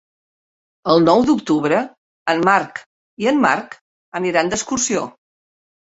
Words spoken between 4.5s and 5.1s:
d'excursió.